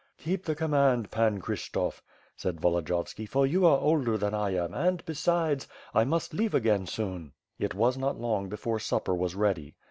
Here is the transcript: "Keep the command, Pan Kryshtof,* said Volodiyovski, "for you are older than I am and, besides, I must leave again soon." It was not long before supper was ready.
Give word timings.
"Keep 0.17 0.45
the 0.45 0.55
command, 0.55 1.11
Pan 1.11 1.39
Kryshtof,* 1.39 2.01
said 2.35 2.59
Volodiyovski, 2.59 3.29
"for 3.29 3.45
you 3.45 3.67
are 3.67 3.77
older 3.77 4.17
than 4.17 4.33
I 4.33 4.49
am 4.55 4.73
and, 4.73 5.05
besides, 5.05 5.67
I 5.93 6.05
must 6.05 6.33
leave 6.33 6.55
again 6.55 6.87
soon." 6.87 7.33
It 7.59 7.75
was 7.75 7.99
not 7.99 8.19
long 8.19 8.49
before 8.49 8.79
supper 8.79 9.13
was 9.13 9.35
ready. 9.35 9.75